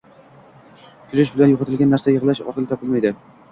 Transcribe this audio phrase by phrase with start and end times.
[1.11, 3.17] Kulish bilan yo‘qotilgan narsa yig‘lash orqali topilmaydi.